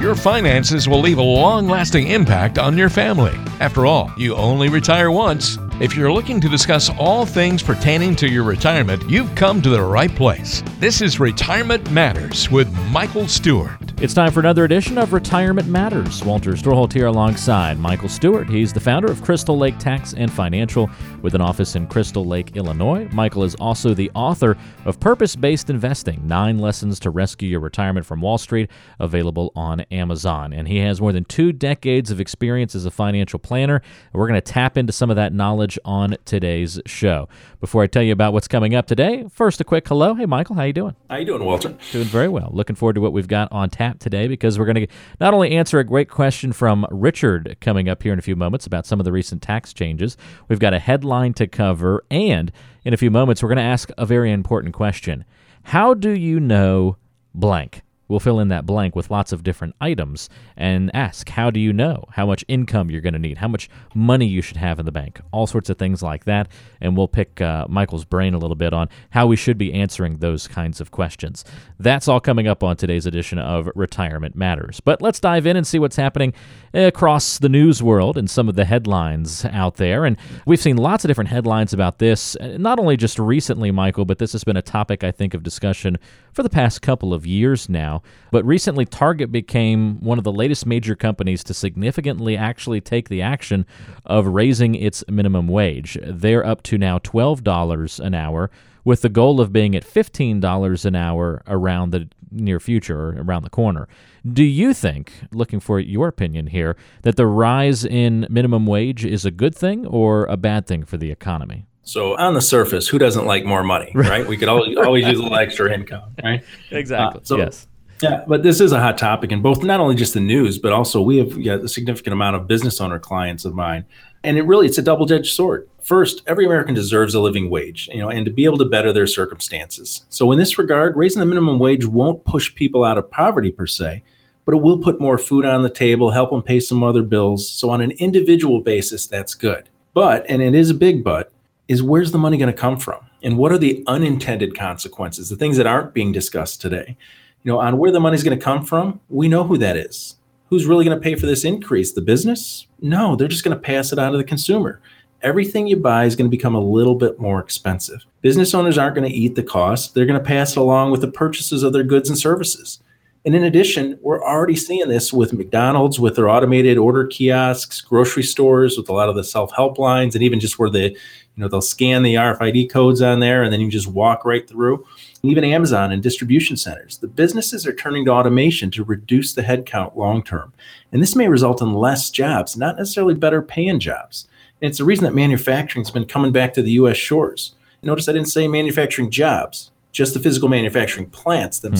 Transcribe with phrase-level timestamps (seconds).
[0.00, 3.34] Your finances will leave a long lasting impact on your family.
[3.58, 5.58] After all, you only retire once.
[5.80, 9.82] If you're looking to discuss all things pertaining to your retirement, you've come to the
[9.82, 10.62] right place.
[10.78, 13.87] This is Retirement Matters with Michael Stewart.
[14.00, 16.24] It's time for another edition of Retirement Matters.
[16.24, 18.48] Walter Storholt here alongside Michael Stewart.
[18.48, 20.88] He's the founder of Crystal Lake Tax and Financial
[21.20, 23.08] with an office in Crystal Lake, Illinois.
[23.10, 28.06] Michael is also the author of Purpose Based Investing Nine Lessons to Rescue Your Retirement
[28.06, 28.70] from Wall Street,
[29.00, 30.52] available on Amazon.
[30.52, 33.82] And he has more than two decades of experience as a financial planner.
[34.12, 37.28] We're going to tap into some of that knowledge on today's show.
[37.60, 40.14] Before I tell you about what's coming up today, first a quick hello.
[40.14, 40.94] Hey, Michael, how you doing?
[41.10, 41.76] How you doing, Walter?
[41.90, 42.50] Doing very well.
[42.52, 45.52] Looking forward to what we've got on tap today because we're going to not only
[45.52, 49.00] answer a great question from Richard coming up here in a few moments about some
[49.00, 50.16] of the recent tax changes,
[50.48, 52.52] we've got a headline to cover, and
[52.84, 55.24] in a few moments, we're going to ask a very important question
[55.64, 56.96] How do you know
[57.34, 57.82] blank?
[58.08, 61.72] We'll fill in that blank with lots of different items and ask, how do you
[61.72, 64.86] know how much income you're going to need, how much money you should have in
[64.86, 66.48] the bank, all sorts of things like that.
[66.80, 70.18] And we'll pick uh, Michael's brain a little bit on how we should be answering
[70.18, 71.44] those kinds of questions.
[71.78, 74.80] That's all coming up on today's edition of Retirement Matters.
[74.80, 76.32] But let's dive in and see what's happening
[76.72, 80.04] across the news world and some of the headlines out there.
[80.04, 80.16] And
[80.46, 84.32] we've seen lots of different headlines about this, not only just recently, Michael, but this
[84.32, 85.98] has been a topic, I think, of discussion
[86.32, 87.97] for the past couple of years now.
[88.30, 93.22] But recently, Target became one of the latest major companies to significantly actually take the
[93.22, 93.66] action
[94.04, 95.98] of raising its minimum wage.
[96.02, 98.50] They're up to now $12 an hour
[98.84, 103.42] with the goal of being at $15 an hour around the near future or around
[103.42, 103.88] the corner.
[104.30, 109.24] Do you think, looking for your opinion here, that the rise in minimum wage is
[109.24, 111.66] a good thing or a bad thing for the economy?
[111.82, 114.26] So on the surface, who doesn't like more money, right?
[114.26, 116.44] We could always always use a little extra income, right?
[116.70, 117.20] Exactly.
[117.20, 117.66] Uh, so, yes.
[118.02, 120.72] Yeah, but this is a hot topic in both not only just the news, but
[120.72, 123.84] also we have a significant amount of business owner clients of mine.
[124.24, 125.68] And it really it's a double-edged sword.
[125.82, 128.92] First, every American deserves a living wage, you know, and to be able to better
[128.92, 130.04] their circumstances.
[130.10, 133.66] So in this regard, raising the minimum wage won't push people out of poverty per
[133.66, 134.02] se,
[134.44, 137.48] but it will put more food on the table, help them pay some other bills.
[137.48, 139.68] So on an individual basis, that's good.
[139.94, 141.32] But, and it is a big but,
[141.68, 143.04] is where's the money going to come from?
[143.22, 146.96] And what are the unintended consequences, the things that aren't being discussed today?
[147.42, 150.16] You know, on where the money's going to come from, we know who that is.
[150.50, 151.92] Who's really going to pay for this increase?
[151.92, 152.66] The business?
[152.80, 154.80] No, they're just going to pass it on to the consumer.
[155.22, 158.04] Everything you buy is going to become a little bit more expensive.
[158.22, 159.94] Business owners aren't going to eat the cost.
[159.94, 162.80] They're going to pass it along with the purchases of their goods and services.
[163.24, 168.22] And in addition, we're already seeing this with McDonald's, with their automated order kiosks, grocery
[168.22, 170.96] stores, with a lot of the self-help lines, and even just where the, you
[171.36, 174.86] know, they'll scan the RFID codes on there, and then you just walk right through
[175.22, 176.98] even Amazon and distribution centers.
[176.98, 180.52] The businesses are turning to automation to reduce the headcount long term.
[180.92, 184.28] And this may result in less jobs, not necessarily better paying jobs.
[184.60, 187.54] And it's the reason that manufacturing's been coming back to the US shores.
[187.82, 191.76] Notice I didn't say manufacturing jobs, just the physical manufacturing plants hmm.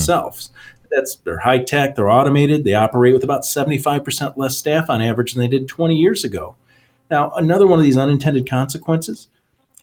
[0.91, 5.35] That's they're high tech, they're automated, they operate with about 75% less staff on average
[5.35, 6.57] than they did 20 years ago.
[7.11, 9.29] Now, another one of these unintended consequences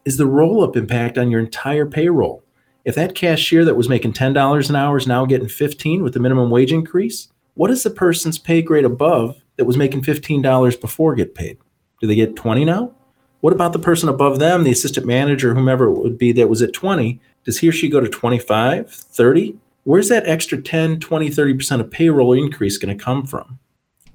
[0.05, 2.43] is the roll up impact on your entire payroll.
[2.85, 6.19] If that cashier that was making $10 an hour is now getting 15 with the
[6.19, 11.15] minimum wage increase, what does the person's pay grade above that was making $15 before
[11.15, 11.57] get paid?
[11.99, 12.93] Do they get 20 now?
[13.41, 16.61] What about the person above them, the assistant manager, whomever it would be that was
[16.61, 17.19] at 20?
[17.43, 19.57] Does he or she go to 25, 30?
[19.85, 23.59] Where's that extra 10, 20, 30% of payroll increase going to come from?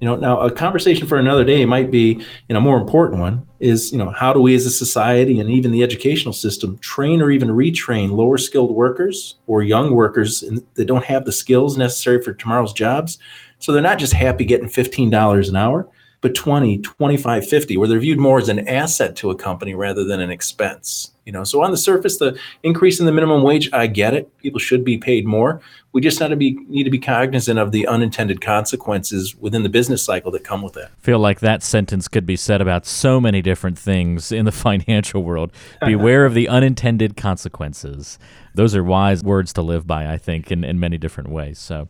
[0.01, 2.13] You know, now a conversation for another day might be,
[2.49, 5.49] you know, more important one is, you know, how do we as a society and
[5.49, 10.43] even the educational system train or even retrain lower skilled workers or young workers
[10.73, 13.17] that don't have the skills necessary for tomorrow's jobs?
[13.59, 15.87] So they're not just happy getting $15 an hour,
[16.21, 20.03] but 20, 25, 50, where they're viewed more as an asset to a company rather
[20.03, 21.11] than an expense.
[21.25, 24.35] You know, so on the surface, the increase in the minimum wage, I get it.
[24.39, 25.61] People should be paid more.
[25.93, 29.69] We just need to be need to be cognizant of the unintended consequences within the
[29.69, 30.89] business cycle that come with it.
[30.99, 35.23] Feel like that sentence could be said about so many different things in the financial
[35.23, 35.51] world.
[35.85, 38.17] Beware of the unintended consequences.
[38.55, 41.59] Those are wise words to live by, I think, in, in many different ways.
[41.59, 41.87] So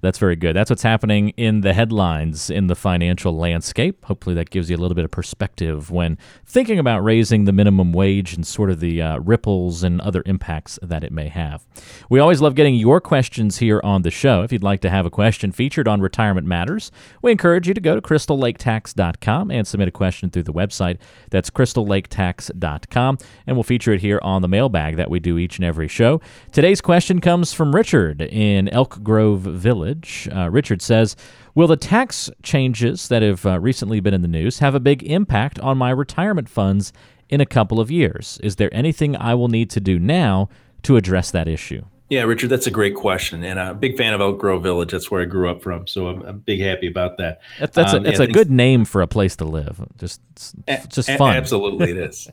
[0.00, 0.56] that's very good.
[0.56, 4.04] That's what's happening in the headlines in the financial landscape.
[4.06, 7.92] Hopefully, that gives you a little bit of perspective when thinking about raising the minimum
[7.92, 11.66] wage and sort of the uh, ripples and other impacts that it may have.
[12.08, 14.42] We always love getting your questions here on the show.
[14.42, 16.90] If you'd like to have a question featured on Retirement Matters,
[17.22, 20.98] we encourage you to go to crystallaketax.com and submit a question through the website.
[21.30, 25.64] That's crystallaketax.com, and we'll feature it here on the mailbag that we do each and
[25.64, 26.20] every show.
[26.52, 29.89] Today's question comes from Richard in Elk Grove Village.
[30.34, 31.16] Uh, Richard says,
[31.54, 35.02] Will the tax changes that have uh, recently been in the news have a big
[35.02, 36.92] impact on my retirement funds
[37.28, 38.38] in a couple of years?
[38.42, 40.48] Is there anything I will need to do now
[40.82, 41.84] to address that issue?
[42.10, 44.90] Yeah, Richard, that's a great question, and a big fan of Elk Grove Village.
[44.90, 47.40] That's where I grew up from, so I'm, I'm big happy about that.
[47.60, 49.80] That's, that's um, a, it's a good name for a place to live.
[49.96, 50.20] Just,
[50.66, 51.36] it's just fun.
[51.36, 52.28] absolutely, it is.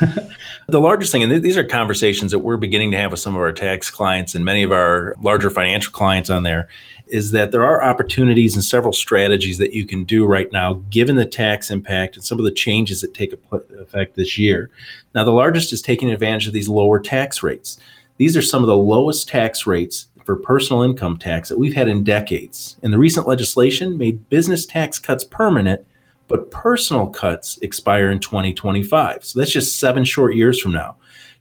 [0.68, 3.34] the largest thing, and th- these are conversations that we're beginning to have with some
[3.34, 6.68] of our tax clients and many of our larger financial clients on there,
[7.06, 11.16] is that there are opportunities and several strategies that you can do right now, given
[11.16, 13.32] the tax impact and some of the changes that take
[13.78, 14.68] effect this year.
[15.14, 17.78] Now, the largest is taking advantage of these lower tax rates.
[18.22, 21.88] These are some of the lowest tax rates for personal income tax that we've had
[21.88, 22.76] in decades.
[22.80, 25.84] And the recent legislation made business tax cuts permanent,
[26.28, 29.24] but personal cuts expire in 2025.
[29.24, 30.98] So that's just seven short years from now.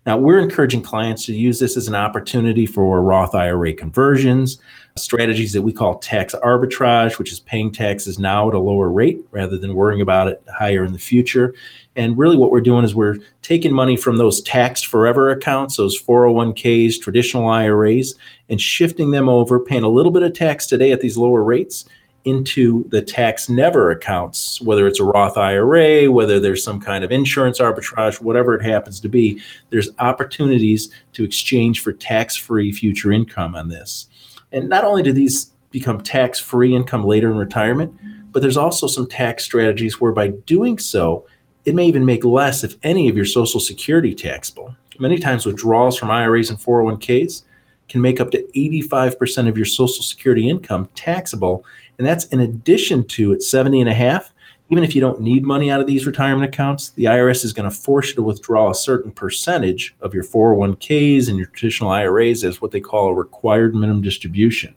[0.07, 4.57] Now, we're encouraging clients to use this as an opportunity for Roth IRA conversions,
[4.97, 9.19] strategies that we call tax arbitrage, which is paying taxes now at a lower rate
[9.29, 11.53] rather than worrying about it higher in the future.
[11.95, 16.01] And really, what we're doing is we're taking money from those taxed forever accounts, those
[16.01, 18.15] 401ks, traditional IRAs,
[18.49, 21.85] and shifting them over, paying a little bit of tax today at these lower rates
[22.23, 27.11] into the tax never accounts, whether it's a Roth IRA, whether there's some kind of
[27.11, 33.11] insurance arbitrage, whatever it happens to be, there's opportunities to exchange for tax free future
[33.11, 34.07] income on this.
[34.51, 37.93] And not only do these become tax free income later in retirement,
[38.31, 41.25] but there's also some tax strategies where by doing so,
[41.65, 44.75] it may even make less, if any, of your Social Security taxable.
[44.99, 47.43] Many times, withdrawals from IRAs and 401ks
[47.89, 51.65] can make up to 85% of your Social Security income taxable.
[51.97, 54.31] And that's in addition to at 70 and a half,
[54.71, 57.69] even if you don't need money out of these retirement accounts, the IRS is going
[57.69, 62.45] to force you to withdraw a certain percentage of your 401ks and your traditional IRAs
[62.45, 64.73] as what they call a required minimum distribution.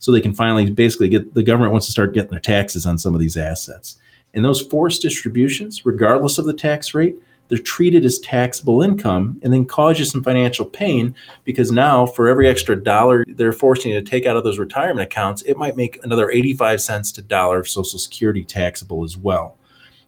[0.00, 2.98] So they can finally basically get the government wants to start getting their taxes on
[2.98, 3.96] some of these assets.
[4.34, 7.16] And those forced distributions, regardless of the tax rate,
[7.48, 11.14] they're treated as taxable income and then cause you some financial pain
[11.44, 15.00] because now for every extra dollar they're forcing you to take out of those retirement
[15.00, 19.56] accounts, it might make another 85 cents to dollar of Social Security taxable as well.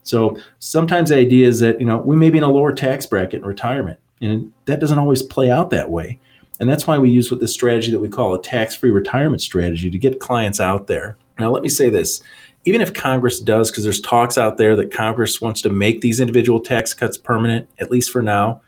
[0.03, 3.07] So sometimes the idea is that, you know, we may be in a lower tax
[3.07, 3.99] bracket in retirement.
[4.21, 6.19] And that doesn't always play out that way.
[6.59, 9.91] And that's why we use with this strategy that we call a tax-free retirement strategy
[9.91, 11.17] to get clients out there.
[11.39, 12.23] Now, let me say this
[12.65, 16.21] even if Congress does, because there's talks out there that Congress wants to make these
[16.21, 18.61] individual tax cuts permanent, at least for now,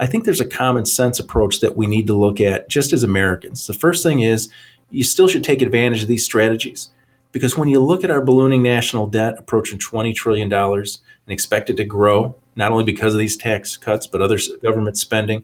[0.00, 3.02] I think there's a common sense approach that we need to look at just as
[3.02, 3.66] Americans.
[3.66, 4.48] The first thing is
[4.90, 6.90] you still should take advantage of these strategies
[7.32, 10.88] because when you look at our ballooning national debt approaching $20 trillion and
[11.28, 15.42] expected to grow, not only because of these tax cuts, but other government spending,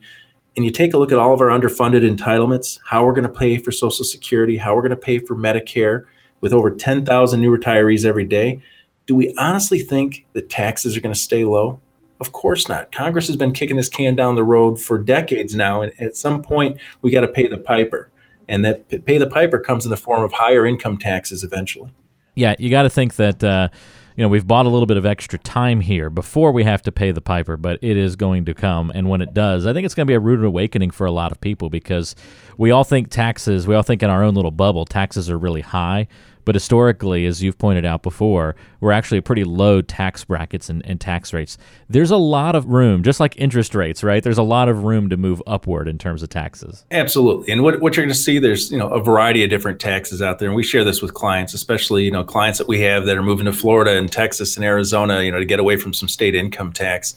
[0.56, 3.38] and you take a look at all of our underfunded entitlements, how we're going to
[3.38, 6.04] pay for Social Security, how we're going to pay for Medicare,
[6.44, 8.60] with over 10,000 new retirees every day,
[9.06, 11.80] do we honestly think that taxes are going to stay low?
[12.20, 12.92] Of course not.
[12.92, 16.42] Congress has been kicking this can down the road for decades now, and at some
[16.42, 18.10] point we got to pay the piper,
[18.46, 21.90] and that pay the piper comes in the form of higher income taxes eventually.
[22.34, 23.42] Yeah, you got to think that.
[23.42, 23.70] Uh,
[24.16, 26.92] you know, we've bought a little bit of extra time here before we have to
[26.92, 28.92] pay the piper, but it is going to come.
[28.94, 31.10] And when it does, I think it's going to be a rude awakening for a
[31.10, 32.14] lot of people because
[32.56, 35.62] we all think taxes, we all think in our own little bubble, taxes are really
[35.62, 36.06] high.
[36.44, 41.00] But historically, as you've pointed out before, we're actually pretty low tax brackets and, and,
[41.00, 41.56] tax rates.
[41.88, 44.22] There's a lot of room, just like interest rates, right?
[44.22, 46.84] There's a lot of room to move upward in terms of taxes.
[46.90, 47.52] Absolutely.
[47.52, 50.22] And what, what you're going to see, there's you know a variety of different taxes
[50.22, 53.06] out there, and we share this with clients, especially you know clients that we have
[53.06, 55.92] that are moving to Florida and Texas and Arizona, you know, to get away from
[55.92, 57.14] some state income tax.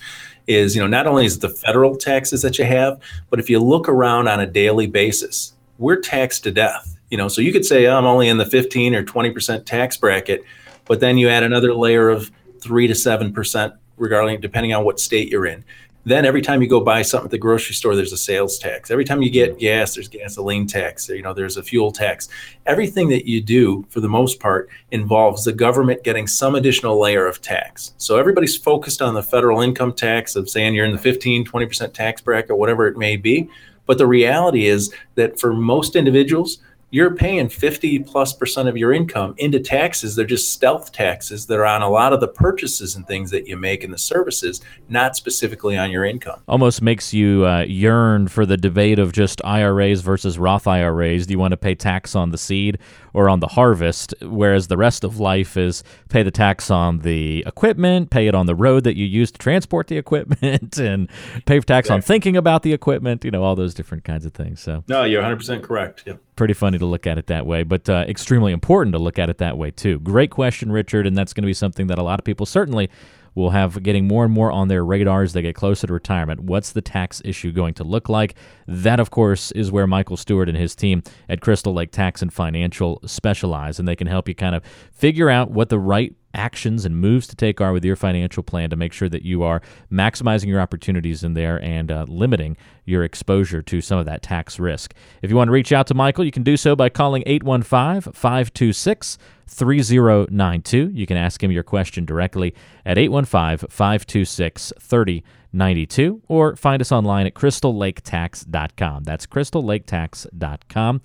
[0.47, 2.99] Is you know not only is it the federal taxes that you have,
[3.29, 7.27] but if you look around on a daily basis, we're taxed to death you know,
[7.27, 10.43] so you could say I'm only in the 15 or 20% tax bracket,
[10.85, 14.99] but then you add another layer of three to seven percent regarding depending on what
[14.99, 15.63] state you're in.
[16.05, 18.89] Then every time you go buy something at the grocery store, there's a sales tax.
[18.89, 21.09] Every time you get gas, there's gasoline tax.
[21.09, 22.29] You know, there's a fuel tax.
[22.65, 27.27] Everything that you do, for the most part, involves the government getting some additional layer
[27.27, 27.93] of tax.
[27.97, 31.91] So everybody's focused on the federal income tax of saying you're in the 15, 20%
[31.91, 33.49] tax bracket, whatever it may be.
[33.85, 38.93] But the reality is that for most individuals, you're paying 50 plus percent of your
[38.93, 40.15] income into taxes.
[40.15, 43.45] They're just stealth taxes that are on a lot of the purchases and things that
[43.45, 46.41] you make and the services, not specifically on your income.
[46.47, 51.27] Almost makes you uh, yearn for the debate of just IRAs versus Roth IRAs.
[51.27, 52.79] Do you want to pay tax on the seed
[53.13, 54.13] or on the harvest?
[54.21, 58.45] Whereas the rest of life is pay the tax on the equipment, pay it on
[58.45, 61.09] the road that you use to transport the equipment, and
[61.45, 64.61] pay tax on thinking about the equipment, you know, all those different kinds of things.
[64.61, 66.03] So, no, you're 100% correct.
[66.05, 69.19] Yep pretty funny to look at it that way, but uh, extremely important to look
[69.19, 69.99] at it that way too.
[69.99, 72.89] Great question, Richard, and that's going to be something that a lot of people certainly
[73.35, 76.39] will have getting more and more on their radar as they get closer to retirement.
[76.39, 78.35] What's the tax issue going to look like?
[78.67, 82.33] That, of course, is where Michael Stewart and his team at Crystal Lake Tax and
[82.33, 86.85] Financial specialize, and they can help you kind of figure out what the right actions
[86.85, 89.61] and moves to take are with your financial plan to make sure that you are
[89.91, 94.59] maximizing your opportunities in there and uh, limiting your exposure to some of that tax
[94.59, 94.93] risk.
[95.21, 98.13] If you want to reach out to Michael, you can do so by calling 815
[98.13, 99.17] 526
[99.47, 100.91] 3092.
[100.93, 102.53] You can ask him your question directly
[102.85, 109.03] at 815 526 3092 or find us online at crystallaketax.com.
[109.03, 111.01] That's crystallaketax.com.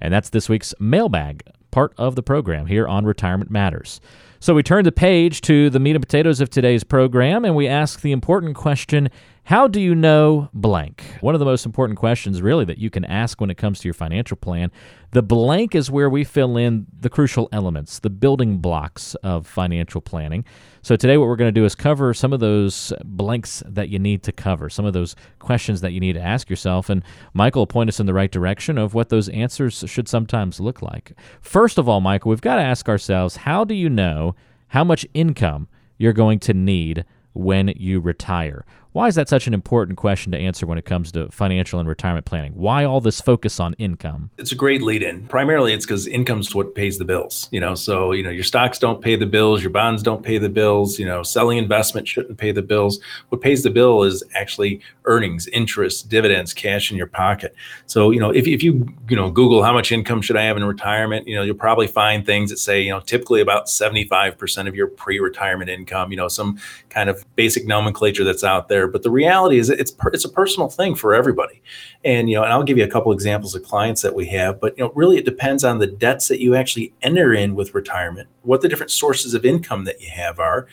[0.00, 4.00] And that's this week's mailbag part of the program here on Retirement Matters.
[4.46, 7.66] So we turn the page to the meat and potatoes of today's program and we
[7.66, 9.10] ask the important question
[9.46, 11.04] How do you know blank?
[11.20, 13.86] One of the most important questions, really, that you can ask when it comes to
[13.86, 14.72] your financial plan.
[15.12, 20.00] The blank is where we fill in the crucial elements, the building blocks of financial
[20.00, 20.44] planning.
[20.82, 24.00] So today, what we're going to do is cover some of those blanks that you
[24.00, 26.90] need to cover, some of those questions that you need to ask yourself.
[26.90, 30.58] And Michael will point us in the right direction of what those answers should sometimes
[30.58, 31.12] look like.
[31.40, 34.34] First of all, Michael, we've got to ask ourselves how do you know
[34.66, 38.64] how much income you're going to need when you retire?
[38.96, 41.86] Why is that such an important question to answer when it comes to financial and
[41.86, 42.52] retirement planning?
[42.54, 44.30] Why all this focus on income?
[44.38, 45.26] It's a great lead in.
[45.26, 47.74] Primarily it's because income's what pays the bills, you know.
[47.74, 50.98] So, you know, your stocks don't pay the bills, your bonds don't pay the bills,
[50.98, 52.98] you know, selling investment shouldn't pay the bills.
[53.28, 57.54] What pays the bill is actually earnings, interest, dividends, cash in your pocket.
[57.84, 60.56] So, you know, if, if you, you know, Google how much income should I have
[60.56, 64.66] in retirement, you know, you'll probably find things that say, you know, typically about 75%
[64.66, 69.02] of your pre-retirement income, you know, some kind of basic nomenclature that's out there but
[69.02, 71.62] the reality is it's it's a personal thing for everybody.
[72.04, 74.60] And you know, and I'll give you a couple examples of clients that we have,
[74.60, 77.74] but you know, really it depends on the debts that you actually enter in with
[77.74, 80.66] retirement, what the different sources of income that you have are.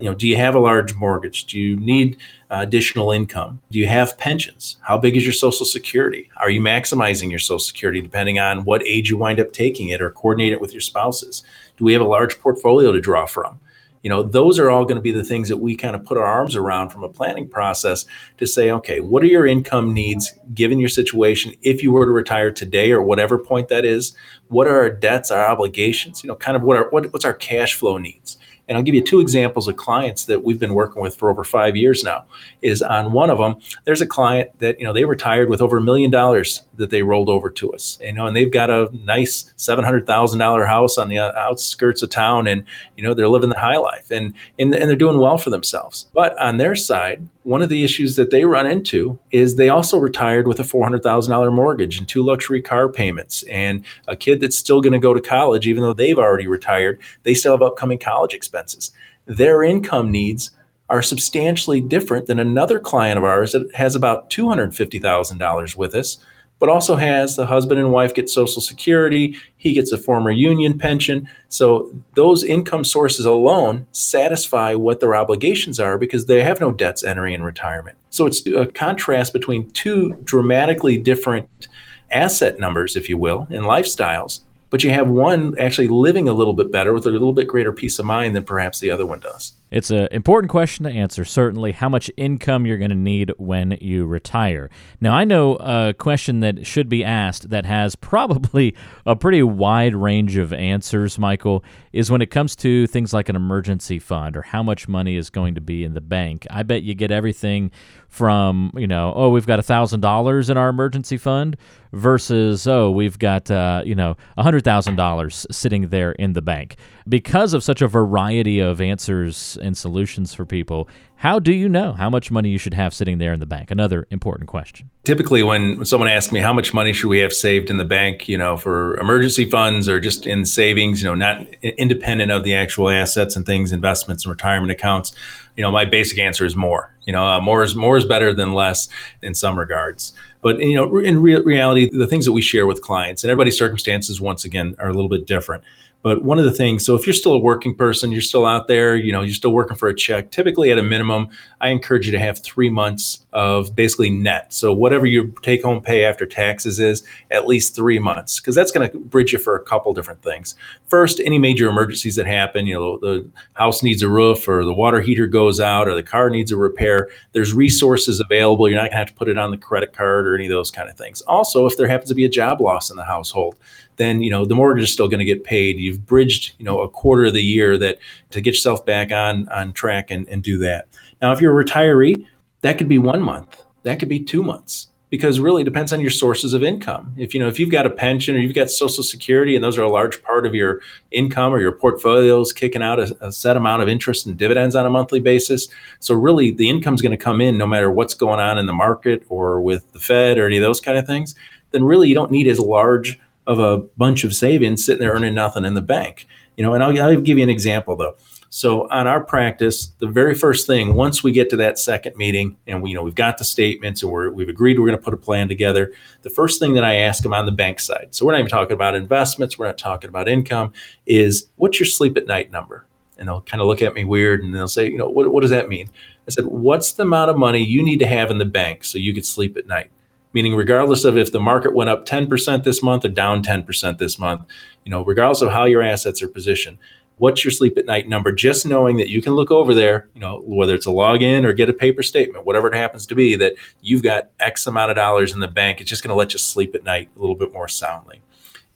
[0.00, 1.44] You know, do you have a large mortgage?
[1.44, 2.16] Do you need
[2.50, 3.60] uh, additional income?
[3.70, 4.76] Do you have pensions?
[4.80, 6.28] How big is your social security?
[6.38, 10.02] Are you maximizing your social security depending on what age you wind up taking it
[10.02, 11.44] or coordinate it with your spouses?
[11.76, 13.60] Do we have a large portfolio to draw from?
[14.04, 16.16] You know those are all going to be the things that we kind of put
[16.16, 18.06] our arms around from a planning process
[18.36, 22.12] to say okay what are your income needs given your situation if you were to
[22.12, 24.14] retire today or whatever point that is?
[24.48, 26.22] What are our debts our obligations?
[26.22, 28.94] You know kind of what are what, what's our cash flow needs and I'll give
[28.94, 32.24] you two examples of clients that we've been working with for over five years now.
[32.62, 35.76] Is on one of them, there's a client that you know they retired with over
[35.76, 37.98] a million dollars that they rolled over to us.
[38.00, 41.32] You know, and they've got a nice seven hundred thousand dollar house on the uh,
[41.36, 42.64] outskirts of town, and
[42.96, 46.06] you know they're living the high life, and and and they're doing well for themselves.
[46.14, 49.98] But on their side, one of the issues that they run into is they also
[49.98, 53.44] retired with a $400,000 mortgage and two luxury car payments.
[53.44, 56.98] And a kid that's still going to go to college even though they've already retired
[57.22, 58.90] they still have upcoming college expenses.
[59.26, 60.50] Their income needs
[60.88, 66.18] are substantially different than another client of ours that has about $250,000 with us
[66.64, 70.78] but also has the husband and wife get social security he gets a former union
[70.78, 76.72] pension so those income sources alone satisfy what their obligations are because they have no
[76.72, 81.68] debts entering in retirement so it's a contrast between two dramatically different
[82.10, 84.40] asset numbers if you will and lifestyles
[84.70, 87.74] but you have one actually living a little bit better with a little bit greater
[87.74, 89.52] peace of mind than perhaps the other one does.
[89.74, 93.76] It's an important question to answer, certainly, how much income you're going to need when
[93.80, 94.70] you retire.
[95.00, 99.96] Now, I know a question that should be asked that has probably a pretty wide
[99.96, 104.42] range of answers, Michael, is when it comes to things like an emergency fund or
[104.42, 106.46] how much money is going to be in the bank.
[106.50, 107.72] I bet you get everything
[108.08, 111.56] from, you know, oh, we've got $1,000 in our emergency fund
[111.92, 116.76] versus, oh, we've got, uh, you know, $100,000 sitting there in the bank.
[117.06, 121.92] Because of such a variety of answers and solutions for people, how do you know
[121.92, 123.70] how much money you should have sitting there in the bank?
[123.70, 124.88] Another important question.
[125.04, 128.26] Typically, when someone asks me how much money should we have saved in the bank,
[128.26, 132.54] you know, for emergency funds or just in savings, you know, not independent of the
[132.54, 135.14] actual assets and things, investments and retirement accounts,
[135.56, 136.94] you know, my basic answer is more.
[137.06, 138.88] You know, uh, more is more is better than less
[139.22, 140.14] in some regards.
[140.40, 143.58] But you know, in re- reality, the things that we share with clients and everybody's
[143.58, 145.64] circumstances, once again, are a little bit different.
[146.04, 148.68] But one of the things, so if you're still a working person, you're still out
[148.68, 151.28] there, you know, you're still working for a check, typically at a minimum,
[151.62, 154.52] I encourage you to have three months of basically net.
[154.52, 158.70] So whatever your take home pay after taxes is, at least three months, because that's
[158.70, 160.56] going to bridge you for a couple different things.
[160.88, 164.74] First, any major emergencies that happen, you know, the house needs a roof or the
[164.74, 168.68] water heater goes out or the car needs a repair, there's resources available.
[168.68, 170.50] You're not going to have to put it on the credit card or any of
[170.50, 171.22] those kind of things.
[171.22, 173.56] Also, if there happens to be a job loss in the household,
[173.96, 175.78] then you know the mortgage is still going to get paid.
[175.78, 177.98] You've bridged you know a quarter of the year that
[178.30, 180.86] to get yourself back on on track and, and do that.
[181.22, 182.26] Now, if you're a retiree,
[182.62, 186.10] that could be one month, that could be two months, because really depends on your
[186.10, 187.14] sources of income.
[187.16, 189.78] If you know if you've got a pension or you've got Social Security, and those
[189.78, 190.80] are a large part of your
[191.12, 194.86] income or your portfolios kicking out a, a set amount of interest and dividends on
[194.86, 195.68] a monthly basis.
[196.00, 198.66] So really, the income is going to come in no matter what's going on in
[198.66, 201.34] the market or with the Fed or any of those kind of things.
[201.70, 205.34] Then really, you don't need as large of a bunch of savings sitting there earning
[205.34, 206.26] nothing in the bank.
[206.56, 208.16] You know, and I'll, I'll give you an example though.
[208.54, 212.56] So on our practice, the very first thing, once we get to that second meeting
[212.68, 215.02] and we, you know, we've got the statements and we're, we've agreed we're going to
[215.04, 215.92] put a plan together.
[216.22, 218.50] The first thing that I ask them on the bank side, so we're not even
[218.50, 220.72] talking about investments, we're not talking about income,
[221.04, 222.86] is what's your sleep at night number?
[223.18, 225.40] And they'll kind of look at me weird and they'll say, you know, what, what
[225.40, 225.90] does that mean?
[226.28, 228.98] I said, what's the amount of money you need to have in the bank so
[228.98, 229.90] you could sleep at night?
[230.34, 234.18] Meaning regardless of if the market went up 10% this month or down 10% this
[234.18, 234.42] month,
[234.84, 236.76] you know, regardless of how your assets are positioned,
[237.18, 238.32] what's your sleep at night number?
[238.32, 241.52] Just knowing that you can look over there, you know, whether it's a login or
[241.52, 244.96] get a paper statement, whatever it happens to be, that you've got X amount of
[244.96, 245.80] dollars in the bank.
[245.80, 248.20] It's just going to let you sleep at night a little bit more soundly.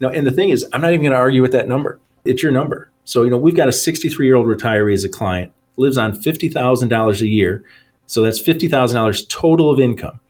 [0.01, 1.99] Know, and the thing is, I'm not even going to argue with that number.
[2.25, 2.91] It's your number.
[3.05, 6.13] So, you know, we've got a 63 year old retiree as a client, lives on
[6.13, 7.65] $50,000 a year.
[8.07, 10.21] So that's $50,000 total of income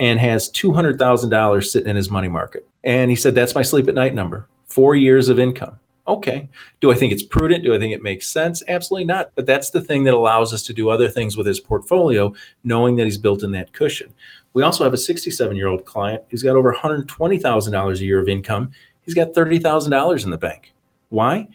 [0.00, 2.66] and has $200,000 sitting in his money market.
[2.82, 5.78] And he said, That's my sleep at night number, four years of income.
[6.08, 6.48] Okay.
[6.80, 7.62] Do I think it's prudent?
[7.62, 8.64] Do I think it makes sense?
[8.66, 9.30] Absolutely not.
[9.36, 12.96] But that's the thing that allows us to do other things with his portfolio, knowing
[12.96, 14.12] that he's built in that cushion.
[14.52, 18.28] We also have a 67 year old client who's got over $120,000 a year of
[18.28, 18.72] income.
[19.02, 20.72] He's got $30,000 in the bank.
[21.10, 21.46] Why?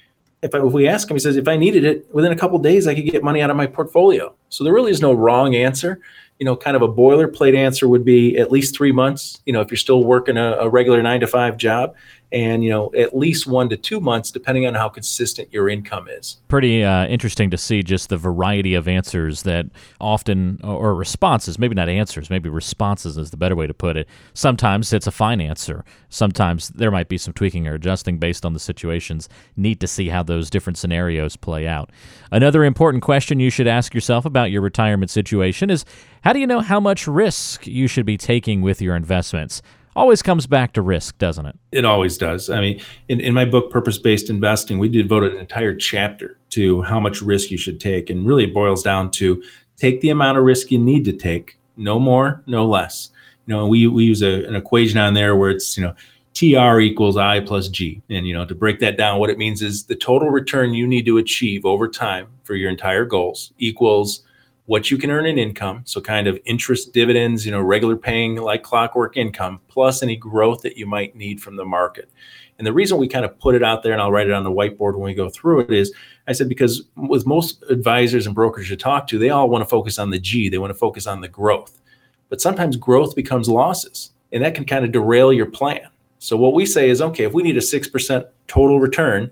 [0.42, 2.60] If, I, if, we ask him, he says, if I needed it within a couple
[2.60, 4.34] days, I could get money out of my portfolio.
[4.50, 6.00] So there really is no wrong answer
[6.40, 9.42] you know, kind of a boilerplate answer would be at least three months.
[9.46, 11.96] You know, if you're still working a, a, regular nine to five job,
[12.36, 16.10] and you know, at least one to two months, depending on how consistent your income
[16.10, 16.42] is.
[16.50, 19.68] Pretty uh, interesting to see just the variety of answers that
[20.02, 24.10] often, or responses, maybe not answers, maybe responses is the better way to put it.
[24.34, 25.86] Sometimes it's a fine answer.
[26.10, 29.30] Sometimes there might be some tweaking or adjusting based on the situations.
[29.56, 31.90] Neat to see how those different scenarios play out.
[32.32, 35.86] Another important question you should ask yourself about your retirement situation is
[36.24, 39.62] how do you know how much risk you should be taking with your investments?
[39.96, 41.58] Always comes back to risk, doesn't it?
[41.72, 42.50] It always does.
[42.50, 46.82] I mean, in, in my book, Purpose Based Investing, we devoted an entire chapter to
[46.82, 48.10] how much risk you should take.
[48.10, 49.42] And really, boils down to
[49.78, 53.10] take the amount of risk you need to take, no more, no less.
[53.48, 55.94] You know, we, we use a, an equation on there where it's, you know,
[56.34, 58.02] TR equals I plus G.
[58.10, 60.86] And, you know, to break that down, what it means is the total return you
[60.86, 64.24] need to achieve over time for your entire goals equals
[64.66, 65.82] what you can earn in income.
[65.86, 70.62] So, kind of interest, dividends, you know, regular paying like clockwork income, plus any growth
[70.62, 72.10] that you might need from the market.
[72.58, 74.44] And the reason we kind of put it out there, and I'll write it on
[74.44, 75.94] the whiteboard when we go through it, is
[76.28, 79.70] I said because with most advisors and brokers you talk to, they all want to
[79.70, 81.82] focus on the G, they want to focus on the growth.
[82.30, 85.88] But sometimes growth becomes losses, and that can kind of derail your plan.
[86.20, 89.32] So, what we say is okay, if we need a 6% total return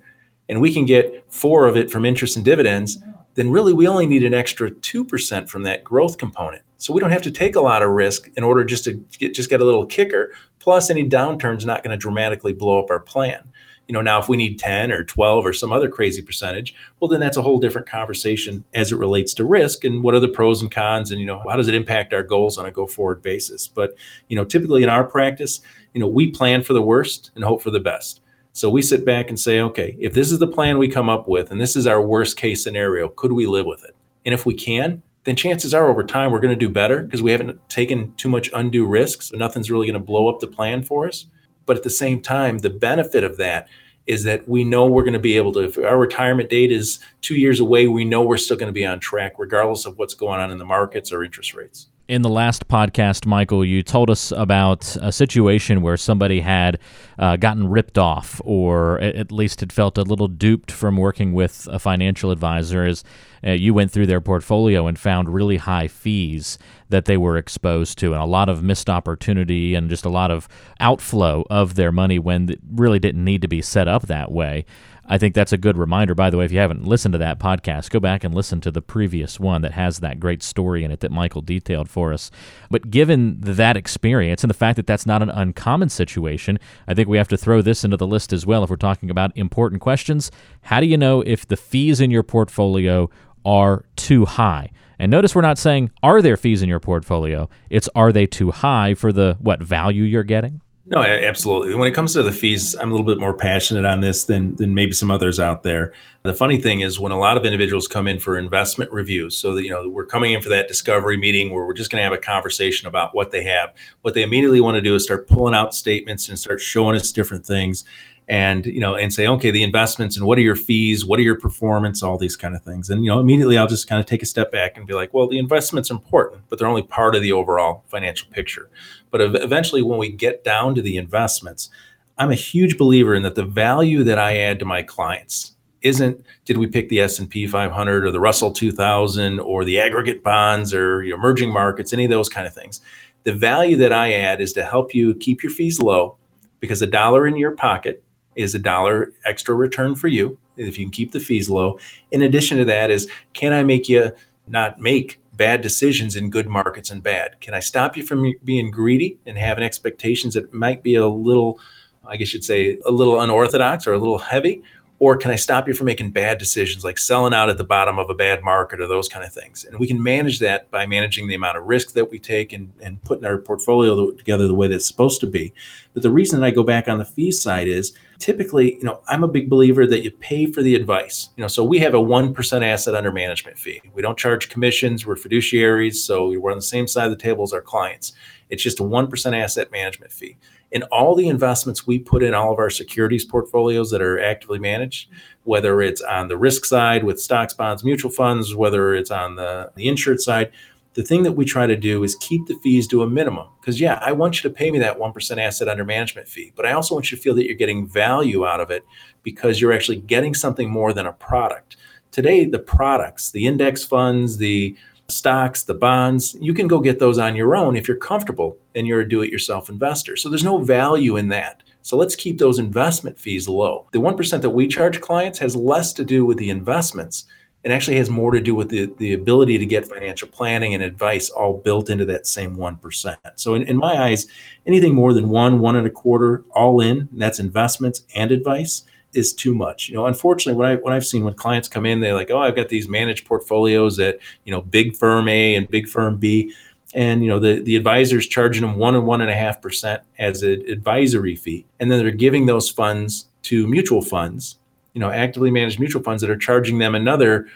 [0.50, 3.00] and we can get four of it from interest and dividends,
[3.36, 6.63] then really we only need an extra 2% from that growth component.
[6.78, 9.34] So we don't have to take a lot of risk in order just to get,
[9.34, 10.34] just get a little kicker.
[10.60, 13.41] Plus, any downturn's not going to dramatically blow up our plan.
[13.88, 17.10] You know, now if we need 10 or 12 or some other crazy percentage, well,
[17.10, 20.28] then that's a whole different conversation as it relates to risk and what are the
[20.28, 22.88] pros and cons and, you know, how does it impact our goals on a go
[22.88, 23.67] forward basis.
[23.67, 23.96] But,
[24.30, 25.62] you know, typically in our practice,
[25.93, 28.22] you know, we plan for the worst and hope for the best.
[28.56, 31.28] So we sit back and say, okay, if this is the plan we come up
[31.28, 33.96] with and this is our worst case scenario, could we live with it?
[34.26, 37.24] And if we can, then chances are over time we're going to do better because
[37.24, 39.24] we haven't taken too much undue risk.
[39.24, 41.26] So nothing's really going to blow up the plan for us.
[41.66, 43.70] But at the same time, the benefit of that
[44.06, 47.00] is that we know we're going to be able to, if our retirement date is
[47.22, 50.13] two years away, we know we're still going to be on track regardless of what's
[50.13, 51.88] going on in the markets or interest rates.
[52.13, 56.78] In the last podcast, Michael, you told us about a situation where somebody had
[57.17, 61.67] uh, gotten ripped off, or at least had felt a little duped from working with
[61.71, 63.04] a financial advisor, As
[63.43, 67.97] uh, you went through their portfolio and found really high fees that they were exposed
[67.97, 70.47] to, and a lot of missed opportunity and just a lot of
[70.80, 74.65] outflow of their money when it really didn't need to be set up that way.
[75.06, 76.16] I think that's a good reminder.
[76.16, 78.72] By the way, if you haven't listened to that podcast, go back and listen to
[78.72, 82.32] the previous one that has that great story in it that Michael detailed for us.
[82.72, 87.10] But given that experience and the fact that that's not an uncommon situation, I think
[87.10, 89.82] we have to throw this into the list as well if we're talking about important
[89.82, 90.32] questions.
[90.62, 93.10] How do you know if the fees in your portfolio
[93.46, 94.72] are too high?
[95.00, 97.50] And notice we're not saying are there fees in your portfolio?
[97.70, 100.62] It's are they too high for the what value you're getting?
[100.86, 101.76] No, absolutely.
[101.76, 104.54] When it comes to the fees, I'm a little bit more passionate on this than
[104.58, 105.93] than maybe some others out there.
[106.24, 109.56] The funny thing is when a lot of individuals come in for investment reviews, so
[109.56, 112.04] that you know we're coming in for that discovery meeting where we're just going to
[112.04, 113.74] have a conversation about what they have.
[114.02, 117.13] What they immediately want to do is start pulling out statements and start showing us
[117.13, 117.86] different things
[118.28, 121.06] and you know and say okay the investments and what are your fees?
[121.06, 122.02] What are your performance?
[122.02, 122.90] All these kind of things.
[122.90, 125.14] And you know immediately i'll just kind of take a step back and be like
[125.14, 128.70] well the investments are important but they're only part of the overall financial picture.
[129.12, 131.70] But eventually when we get down to the investments
[132.18, 136.26] i'm a huge believer in that the value that i add to my clients isn't
[136.46, 141.04] did we pick the s&p 500 or the russell 2000 or the aggregate bonds or
[141.04, 142.82] emerging markets any of those kind of things.
[143.24, 146.18] The value that i add is to help you keep your fees low
[146.60, 148.04] because a dollar in your pocket
[148.36, 151.80] is a dollar extra return for you if you can keep the fees low.
[152.12, 154.12] In addition to that, is can I make you
[154.48, 157.39] not make bad decisions in good markets and bad?
[157.41, 161.60] Can I stop you from being greedy and having expectations that might be a little,
[162.06, 164.62] I guess you'd say, a little unorthodox or a little heavy?
[165.00, 168.00] Or can I stop you from making bad decisions like selling out at the bottom
[168.00, 169.65] of a bad market or those kind of things?
[169.65, 172.72] And we can manage that by managing the amount of risk that we take and,
[172.80, 175.52] and putting our portfolio together the way that's supposed to be.
[175.93, 177.93] But the reason I go back on the fee side is
[178.24, 181.28] typically, you know, I'm a big believer that you pay for the advice.
[181.36, 183.82] You know, so we have a 1% asset under management fee.
[183.94, 187.44] We don't charge commissions, we're fiduciaries, so we're on the same side of the table
[187.44, 188.14] as our clients.
[188.50, 190.38] It's just a 1% asset management fee
[190.72, 194.58] in all the investments we put in all of our securities portfolios that are actively
[194.58, 195.10] managed,
[195.44, 199.70] whether it's on the risk side with stocks, bonds, mutual funds, whether it's on the,
[199.76, 200.50] the insured side,
[200.93, 203.47] the thing that we try to do is keep the fees to a minimum.
[203.60, 206.65] Because, yeah, I want you to pay me that 1% asset under management fee, but
[206.65, 208.86] I also want you to feel that you're getting value out of it
[209.23, 211.77] because you're actually getting something more than a product.
[212.12, 214.75] Today, the products, the index funds, the
[215.08, 218.88] stocks, the bonds, you can go get those on your own if you're comfortable and
[218.88, 220.15] you're a do it yourself investor.
[220.15, 221.63] So there's no value in that.
[221.82, 223.88] So let's keep those investment fees low.
[223.91, 227.25] The 1% that we charge clients has less to do with the investments
[227.63, 230.84] and actually has more to do with the, the ability to get financial planning and
[230.84, 233.15] advice all built into that same 1%.
[233.36, 234.28] So in, in my eyes,
[234.65, 239.34] anything more than one, one and a quarter all in, that's investments and advice is
[239.34, 239.89] too much.
[239.89, 242.39] You know, unfortunately, what I what I've seen when clients come in, they're like, "Oh,
[242.39, 246.54] I've got these managed portfolios at you know big firm A and big firm B."
[246.93, 250.02] And you know the the advisor's charging them one and one and a half percent
[250.19, 254.58] as an advisory fee, and then they're giving those funds to mutual funds,
[254.93, 257.47] you know, actively managed mutual funds that are charging them another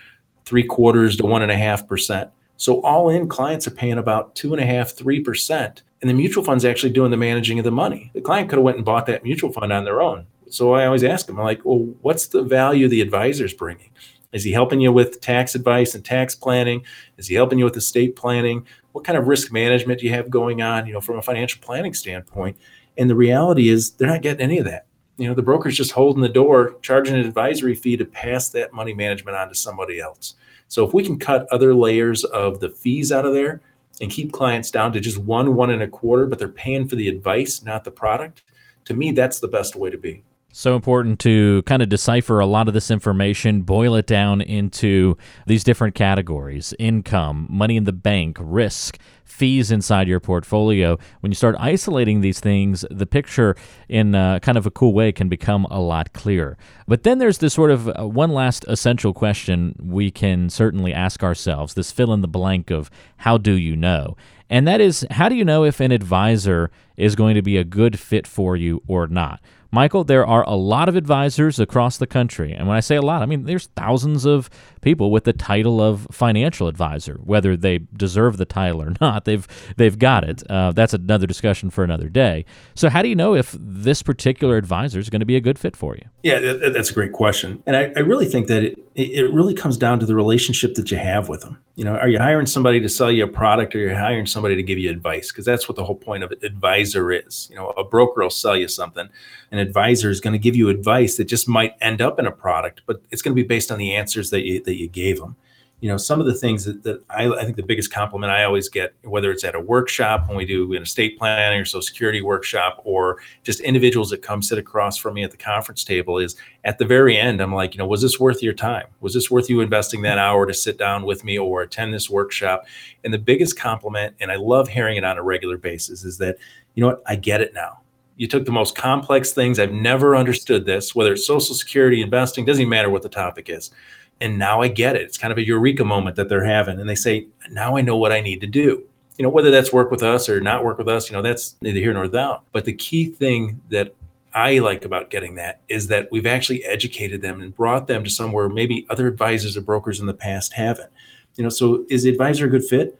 [0.45, 2.29] three quarters to one and a half percent.
[2.57, 6.13] So all in, clients are paying about two and a half, three percent, and the
[6.13, 8.11] mutual fund's actually doing the managing of the money.
[8.13, 10.25] The client could have went and bought that mutual fund on their own.
[10.49, 13.91] So I always ask them, I'm like, well, what's the value the advisor's bringing?
[14.31, 16.83] Is he helping you with tax advice and tax planning?
[17.17, 18.65] Is he helping you with estate planning?
[18.91, 21.61] What kind of risk management do you have going on, you know, from a financial
[21.61, 22.57] planning standpoint?
[22.97, 24.85] And the reality is they're not getting any of that.
[25.17, 28.73] You know, the broker's just holding the door, charging an advisory fee to pass that
[28.73, 30.35] money management on to somebody else.
[30.67, 33.61] So if we can cut other layers of the fees out of there
[33.99, 36.95] and keep clients down to just one, one and a quarter, but they're paying for
[36.95, 38.43] the advice, not the product,
[38.85, 40.23] to me, that's the best way to be.
[40.57, 45.15] So important to kind of decipher a lot of this information, boil it down into
[45.45, 50.97] these different categories income, money in the bank, risk, fees inside your portfolio.
[51.19, 53.55] When you start isolating these things, the picture
[53.87, 56.57] in uh, kind of a cool way can become a lot clearer.
[56.87, 61.21] But then there's this sort of uh, one last essential question we can certainly ask
[61.21, 64.17] ourselves this fill in the blank of how do you know?
[64.49, 67.63] And that is, how do you know if an advisor is going to be a
[67.63, 69.39] good fit for you or not?
[69.77, 72.51] Michael, there are a lot of advisors across the country.
[72.51, 74.49] And when I say a lot, I mean there's thousands of
[74.81, 77.19] people with the title of financial advisor.
[77.23, 80.41] Whether they deserve the title or not, they've they've got it.
[80.49, 82.43] Uh, that's another discussion for another day.
[82.73, 85.59] So how do you know if this particular advisor is going to be a good
[85.59, 86.05] fit for you?
[86.23, 87.61] Yeah, that's a great question.
[87.67, 90.73] And I, I really think that it, it, it really comes down to the relationship
[90.75, 91.61] that you have with them.
[91.75, 94.25] You know, are you hiring somebody to sell you a product or are you're hiring
[94.25, 95.31] somebody to give you advice?
[95.31, 97.47] Because that's what the whole point of an advisor is.
[97.49, 99.07] You know, a broker will sell you something.
[99.51, 102.31] An advisor is going to give you advice that just might end up in a
[102.31, 105.19] product, but it's going to be based on the answers that you that you gave
[105.19, 105.37] them
[105.79, 108.43] you know some of the things that, that I, I, think the biggest compliment i
[108.43, 111.83] always get whether it's at a workshop when we do an estate planning or social
[111.83, 116.17] security workshop or just individuals that come sit across from me at the conference table
[116.17, 118.87] is at the very end i'm like you know was this worth your time?
[119.01, 122.09] Was this worth you investing that hour to sit down with me or attend this
[122.09, 122.65] workshop?
[123.03, 126.37] And the biggest compliment and i love hearing it on a regular basis is that
[126.73, 127.01] you know what?
[127.07, 127.79] I get it now.
[128.17, 129.57] You took the most complex things.
[129.57, 133.49] I've never understood this whether it's social security investing doesn't even matter what the topic
[133.49, 133.71] is
[134.19, 135.03] and now I get it.
[135.03, 136.79] It's kind of a eureka moment that they're having.
[136.79, 138.83] And they say, now I know what I need to do.
[139.17, 141.55] You know, whether that's work with us or not work with us, you know, that's
[141.61, 142.37] neither here nor there.
[142.51, 143.95] But the key thing that
[144.33, 148.09] I like about getting that is that we've actually educated them and brought them to
[148.09, 150.91] somewhere maybe other advisors or brokers in the past haven't.
[151.35, 152.99] You know, so is the advisor a good fit?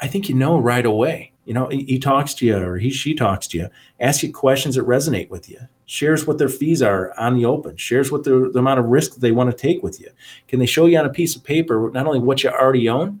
[0.00, 1.32] I think you know right away.
[1.44, 3.68] You know, he, talks to you or he she talks to you,
[4.00, 7.76] asks you questions that resonate with you shares what their fees are on the open,
[7.76, 10.08] shares what the, the amount of risk they want to take with you.
[10.48, 13.20] Can they show you on a piece of paper not only what you already own,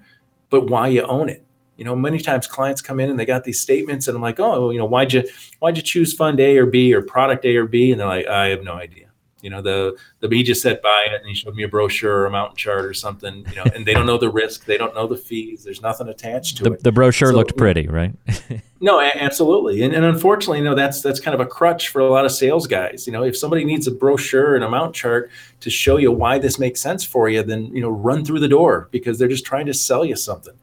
[0.50, 1.44] but why you own it?
[1.76, 4.38] You know, many times clients come in and they got these statements, and I'm like,
[4.38, 5.24] oh, you know, why'd you
[5.58, 7.90] why'd you choose fund A or B or product A or B?
[7.90, 9.06] And they're like, I have no idea.
[9.44, 12.20] You know, the the B just said buy it, and he showed me a brochure
[12.20, 13.44] or a mountain chart or something.
[13.50, 15.62] You know, and they don't know the risk, they don't know the fees.
[15.62, 16.82] There's nothing attached to the, it.
[16.82, 18.14] The brochure so, looked pretty, right?
[18.80, 22.10] no, absolutely, and, and unfortunately, you know, that's that's kind of a crutch for a
[22.10, 23.06] lot of sales guys.
[23.06, 25.30] You know, if somebody needs a brochure and a mountain chart
[25.60, 28.48] to show you why this makes sense for you, then you know, run through the
[28.48, 30.54] door because they're just trying to sell you something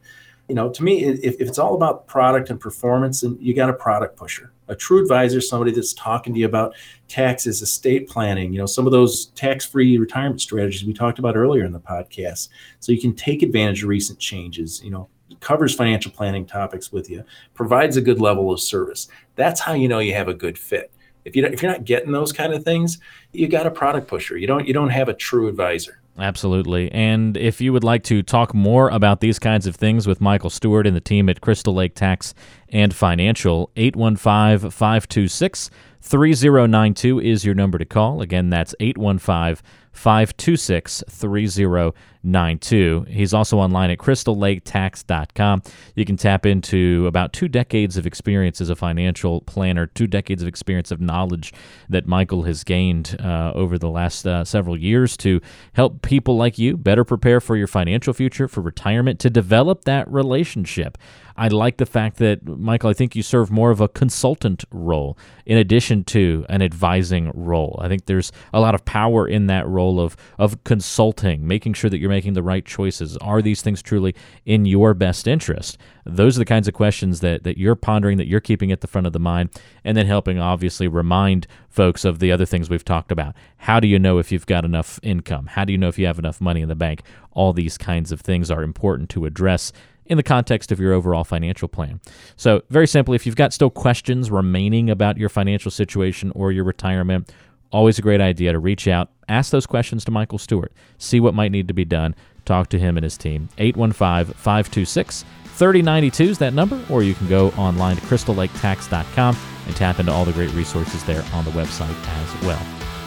[0.48, 3.70] you know, to me, if, if it's all about product and performance, then you got
[3.70, 4.52] a product pusher.
[4.68, 6.74] A true advisor is somebody that's talking to you about
[7.08, 11.64] taxes, estate planning, you know, some of those tax-free retirement strategies we talked about earlier
[11.64, 12.48] in the podcast.
[12.80, 15.08] So you can take advantage of recent changes, you know,
[15.40, 17.24] covers financial planning topics with you,
[17.54, 19.08] provides a good level of service.
[19.36, 20.92] That's how you know you have a good fit.
[21.24, 22.98] If you if you're not getting those kind of things,
[23.32, 24.36] you got a product pusher.
[24.36, 25.98] You don't you don't have a true advisor.
[26.18, 26.92] Absolutely.
[26.92, 30.50] And if you would like to talk more about these kinds of things with Michael
[30.50, 32.34] Stewart and the team at Crystal Lake Tax
[32.68, 35.70] and Financial, 815 526
[36.02, 38.20] 3092 is your number to call.
[38.20, 43.06] Again, that's 815 526 3092.
[43.08, 45.62] He's also online at crystallaketax.com.
[45.94, 50.42] You can tap into about two decades of experience as a financial planner, two decades
[50.42, 51.52] of experience of knowledge
[51.88, 55.40] that Michael has gained uh, over the last uh, several years to
[55.74, 60.10] help people like you better prepare for your financial future, for retirement, to develop that
[60.10, 60.98] relationship.
[61.36, 65.18] I like the fact that, Michael, I think you serve more of a consultant role
[65.46, 67.78] in addition to an advising role.
[67.82, 71.90] I think there's a lot of power in that role of, of consulting, making sure
[71.90, 73.16] that you're making the right choices.
[73.18, 74.14] Are these things truly
[74.44, 75.78] in your best interest?
[76.04, 78.86] Those are the kinds of questions that, that you're pondering, that you're keeping at the
[78.86, 79.50] front of the mind,
[79.84, 83.34] and then helping obviously remind folks of the other things we've talked about.
[83.56, 85.46] How do you know if you've got enough income?
[85.46, 87.02] How do you know if you have enough money in the bank?
[87.30, 89.72] All these kinds of things are important to address
[90.12, 92.00] in the context of your overall financial plan.
[92.36, 96.64] So, very simply, if you've got still questions remaining about your financial situation or your
[96.64, 97.32] retirement,
[97.72, 101.34] always a great idea to reach out, ask those questions to Michael Stewart, see what
[101.34, 103.48] might need to be done, talk to him and his team.
[103.56, 109.98] 815 526 3092 is that number, or you can go online to crystallaketax.com and tap
[109.98, 112.60] into all the great resources there on the website as well.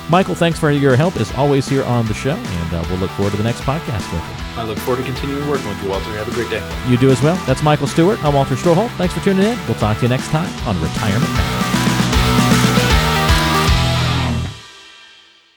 [0.10, 3.12] Michael, thanks for your help as always here on the show, and uh, we'll look
[3.12, 4.45] forward to the next podcast with you.
[4.58, 6.10] I look forward to continuing working with you, Walter.
[6.12, 6.64] Have a great day.
[6.88, 7.36] You do as well.
[7.46, 8.24] That's Michael Stewart.
[8.24, 8.90] I'm Walter Storholt.
[8.98, 9.58] Thanks for tuning in.
[9.68, 11.85] We'll talk to you next time on Retirement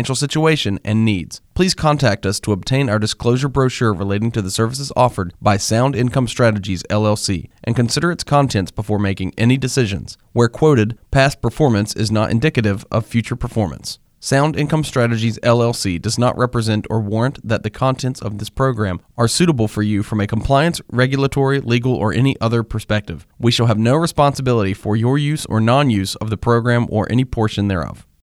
[0.00, 1.42] financial situation, and needs.
[1.52, 5.94] Please contact us to obtain our disclosure brochure relating to the services offered by Sound
[5.94, 10.16] Income Strategies LLC and consider its contents before making any decisions.
[10.32, 13.98] Where quoted, past performance is not indicative of future performance.
[14.20, 19.02] Sound Income Strategies LLC does not represent or warrant that the contents of this program
[19.18, 23.26] are suitable for you from a compliance, regulatory, legal, or any other perspective.
[23.38, 27.06] We shall have no responsibility for your use or non use of the program or
[27.10, 28.06] any portion thereof.